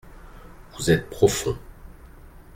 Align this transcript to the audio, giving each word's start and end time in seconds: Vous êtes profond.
Vous 0.79 0.89
êtes 0.89 1.11
profond. 1.11 1.55